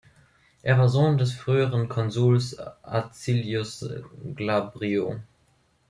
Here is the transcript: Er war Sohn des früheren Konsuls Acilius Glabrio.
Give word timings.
Er 0.63 0.79
war 0.79 0.89
Sohn 0.89 1.19
des 1.19 1.31
früheren 1.31 1.87
Konsuls 1.87 2.57
Acilius 2.81 3.87
Glabrio. 4.33 5.21